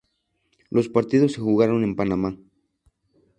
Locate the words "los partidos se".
0.71-1.41